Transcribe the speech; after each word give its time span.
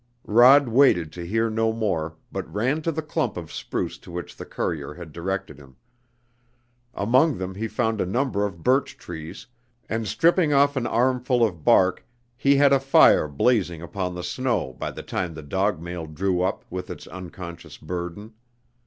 Rod 0.25 0.67
waited 0.67 1.11
to 1.11 1.27
hear 1.27 1.47
no 1.47 1.71
more, 1.71 2.15
but 2.31 2.51
ran 2.51 2.81
to 2.81 2.91
the 2.91 3.03
clump 3.03 3.37
of 3.37 3.51
spruce 3.53 3.99
to 3.99 4.09
which 4.09 4.35
the 4.35 4.47
courier 4.47 4.95
had 4.95 5.13
directed 5.13 5.59
him. 5.59 5.75
Among 6.95 7.37
them 7.37 7.53
he 7.53 7.67
found 7.67 8.01
a 8.01 8.05
number 8.07 8.43
of 8.43 8.63
birch 8.63 8.97
trees, 8.97 9.45
and 9.87 10.07
stripping 10.07 10.53
off 10.53 10.75
an 10.75 10.87
armful 10.87 11.45
of 11.47 11.63
bark 11.63 12.03
he 12.35 12.55
had 12.55 12.73
a 12.73 12.79
fire 12.79 13.27
blazing 13.27 13.83
upon 13.83 14.15
the 14.15 14.23
snow 14.23 14.73
by 14.73 14.89
the 14.89 15.03
time 15.03 15.35
the 15.35 15.43
dog 15.43 15.79
mail 15.79 16.07
drew 16.07 16.41
up 16.41 16.65
with 16.71 16.89
its 16.89 17.05
unconscious 17.05 17.77
burden. 17.77 18.33